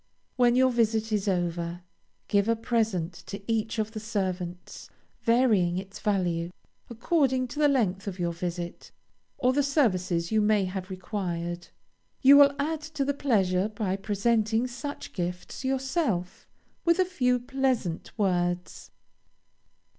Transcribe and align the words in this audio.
When 0.35 0.55
your 0.55 0.71
visit 0.71 1.11
is 1.11 1.27
over, 1.27 1.83
give 2.27 2.49
a 2.49 2.55
present 2.55 3.13
to 3.27 3.39
each 3.45 3.77
of 3.77 3.91
the 3.91 3.99
servants, 3.99 4.89
varying 5.21 5.77
its 5.77 5.99
value, 5.99 6.49
according 6.89 7.47
to 7.49 7.59
the 7.59 7.67
length 7.67 8.07
of 8.07 8.17
your 8.17 8.33
visit 8.33 8.91
or 9.37 9.53
the 9.53 9.61
services 9.61 10.31
you 10.31 10.41
may 10.41 10.65
have 10.65 10.89
required. 10.89 11.67
You 12.23 12.35
will 12.37 12.55
add 12.57 12.81
to 12.97 13.05
the 13.05 13.13
pleasure 13.13 13.69
by 13.69 13.95
presenting 13.95 14.65
such 14.65 15.13
gifts 15.13 15.63
yourself, 15.63 16.47
with 16.83 16.97
a 16.97 17.05
few 17.05 17.37
pleasant 17.39 18.11
words. 18.17 18.89